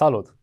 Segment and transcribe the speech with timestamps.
[0.00, 0.36] Salut!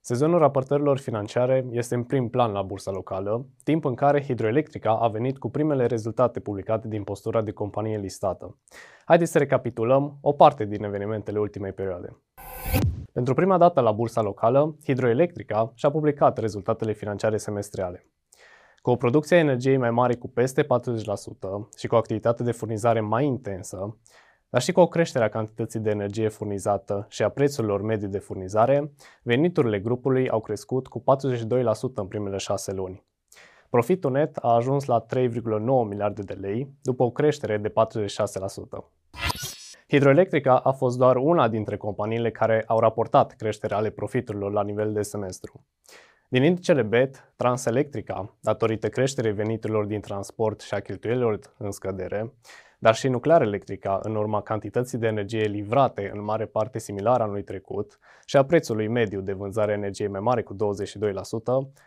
[0.00, 5.08] Sezonul raportărilor financiare este în prim plan la bursa locală, timp în care Hidroelectrica a
[5.08, 8.58] venit cu primele rezultate publicate din postura de companie listată.
[9.04, 12.22] Haideți să recapitulăm o parte din evenimentele ultimei perioade.
[13.12, 18.06] Pentru prima dată la bursa locală, Hidroelectrica și-a publicat rezultatele financiare semestriale.
[18.82, 20.66] Cu o producție a energiei mai mare cu peste 40%
[21.76, 23.98] și cu o activitate de furnizare mai intensă,
[24.50, 28.18] dar și cu o creștere a cantității de energie furnizată și a prețurilor medii de
[28.18, 31.04] furnizare, veniturile grupului au crescut cu 42%
[31.94, 33.06] în primele șase luni.
[33.70, 35.28] Profitul net a ajuns la 3,9
[35.88, 37.72] miliarde de lei, după o creștere de 46%.
[39.88, 44.92] Hidroelectrica a fost doar una dintre companiile care au raportat creșterea ale profiturilor la nivel
[44.92, 45.66] de semestru.
[46.30, 52.32] Din indicele BET, Transelectrica, datorită creșterii veniturilor din transport și a cheltuielilor în scădere,
[52.78, 57.42] dar și nuclear electrica, în urma cantității de energie livrate în mare parte similară anului
[57.42, 60.58] trecut și a prețului mediu de vânzare a energiei mai mare cu 22%,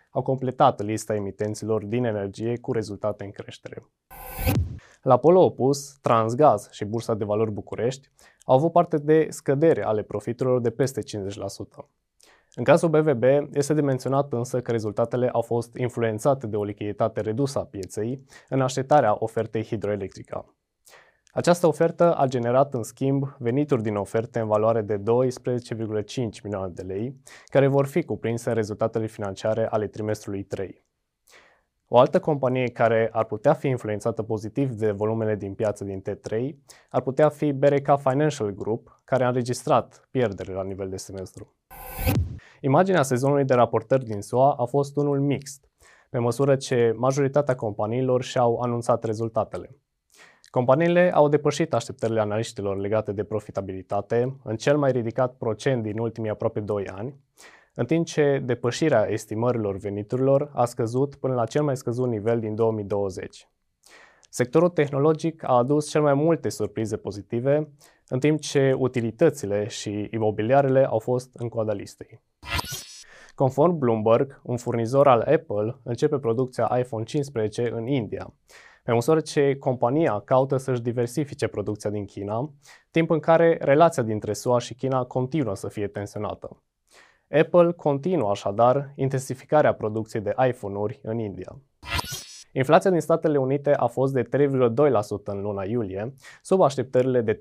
[0.09, 3.85] au completat lista emitenților din energie cu rezultate în creștere.
[5.01, 8.09] La polul opus, Transgaz și Bursa de Valori București
[8.45, 12.00] au avut parte de scădere ale profiturilor de peste 50%.
[12.55, 17.21] În cazul BVB, este de menționat însă că rezultatele au fost influențate de o lichiditate
[17.21, 20.55] redusă a pieței în așteptarea ofertei hidroelectrică.
[21.33, 25.03] Această ofertă a generat în schimb venituri din oferte în valoare de 12,5
[26.43, 30.85] milioane de lei, care vor fi cuprinse în rezultatele financiare ale trimestrului 3.
[31.87, 36.49] O altă companie care ar putea fi influențată pozitiv de volumele din piață din T3
[36.89, 41.55] ar putea fi BRK Financial Group, care a înregistrat pierdere la nivel de semestru.
[42.63, 45.69] Imaginea sezonului de raportări din SUA a fost unul mixt,
[46.09, 49.77] pe măsură ce majoritatea companiilor și-au anunțat rezultatele.
[50.49, 56.29] Companiile au depășit așteptările analiștilor legate de profitabilitate în cel mai ridicat procent din ultimii
[56.29, 57.15] aproape 2 ani,
[57.73, 62.55] în timp ce depășirea estimărilor veniturilor a scăzut până la cel mai scăzut nivel din
[62.55, 63.49] 2020.
[64.33, 67.71] Sectorul tehnologic a adus cel mai multe surprize pozitive,
[68.07, 72.21] în timp ce utilitățile și imobiliarele au fost în coada listei.
[73.35, 78.33] Conform Bloomberg, un furnizor al Apple începe producția iPhone 15 în India,
[78.83, 82.53] pe măsură ce compania caută să-și diversifice producția din China,
[82.91, 86.63] timp în care relația dintre SUA și China continuă să fie tensionată.
[87.29, 91.61] Apple continuă așadar intensificarea producției de iPhone-uri în India.
[92.53, 94.27] Inflația din Statele Unite a fost de 3,2%
[95.23, 97.39] în luna iulie, sub așteptările de 3,3%,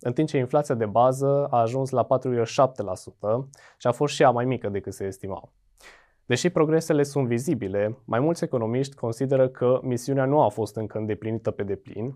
[0.00, 4.30] în timp ce inflația de bază a ajuns la 4,7% și a fost și ea
[4.30, 5.52] mai mică decât se estima.
[6.26, 11.50] Deși progresele sunt vizibile, mai mulți economiști consideră că misiunea nu a fost încă îndeplinită
[11.50, 12.14] pe deplin,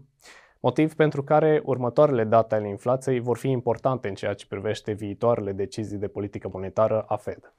[0.60, 5.52] motiv pentru care următoarele date ale inflației vor fi importante în ceea ce privește viitoarele
[5.52, 7.54] decizii de politică monetară a Fed.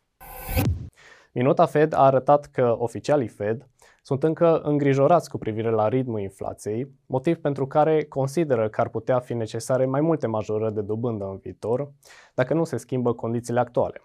[1.31, 3.67] Minuta Fed a arătat că oficialii Fed
[4.07, 9.19] sunt încă îngrijorați cu privire la ritmul inflației, motiv pentru care consideră că ar putea
[9.19, 11.91] fi necesare mai multe majorări de dobândă în viitor,
[12.33, 14.01] dacă nu se schimbă condițiile actuale.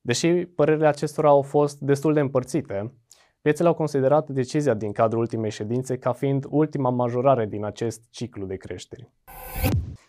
[0.00, 2.94] Deși părerile acestora au fost destul de împărțite,
[3.42, 8.46] piețele au considerat decizia din cadrul ultimei ședințe ca fiind ultima majorare din acest ciclu
[8.46, 9.10] de creșteri.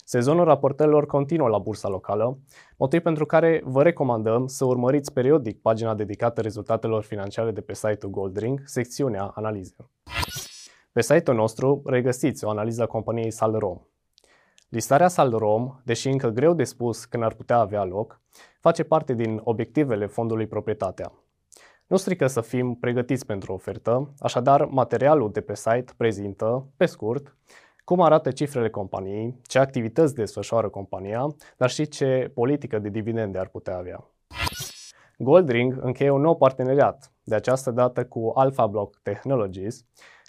[0.06, 2.38] Sezonul raportărilor continuă la bursa locală,
[2.78, 8.12] motiv pentru care vă recomandăm să urmăriți periodic pagina dedicată rezultatelor financiare de pe site-ul
[8.12, 9.76] Goldring, secțiunea Analize.
[10.92, 13.82] Pe site-ul nostru regăsiți o analiză a companiei Salrom.
[14.70, 18.22] Listarea Salrom, deși încă greu de spus când ar putea avea loc,
[18.60, 21.12] face parte din obiectivele fondului proprietatea.
[21.92, 27.36] Nu strică să fim pregătiți pentru ofertă, așadar materialul de pe site prezintă, pe scurt,
[27.84, 33.48] cum arată cifrele companiei, ce activități desfășoară compania, dar și ce politică de dividende ar
[33.48, 34.08] putea avea.
[35.18, 39.86] Goldring încheie un nou parteneriat, de această dată cu Alpha Block Technologies,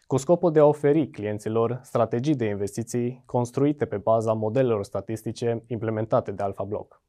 [0.06, 6.30] cu scopul de a oferi clienților strategii de investiții construite pe baza modelelor statistice implementate
[6.30, 7.02] de Alpha Block.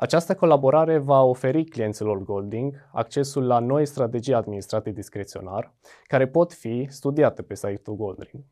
[0.00, 5.74] Această colaborare va oferi clienților Golding accesul la noi strategii administrate discreționar,
[6.04, 8.44] care pot fi studiate pe site-ul Goldring.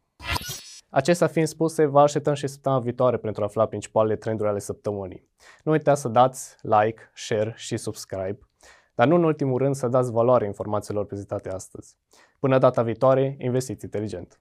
[0.91, 5.29] Acestea fiind spuse, vă așteptăm și săptămâna viitoare pentru a afla principalele trenduri ale săptămânii.
[5.65, 8.39] Nu uitați să dați like, share și subscribe,
[8.95, 11.97] dar nu în ultimul rând să dați valoare informațiilor prezentate astăzi.
[12.39, 14.41] Până data viitoare, investiți inteligent!